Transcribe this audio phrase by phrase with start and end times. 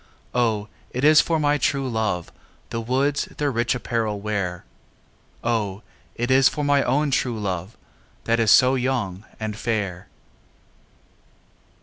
[0.33, 2.31] O, it is for my true love
[2.71, 4.63] The woods their rich apparel wearâ
[5.43, 5.83] O,
[6.15, 7.77] it is for my own true love,
[8.23, 10.07] That is so young and fair.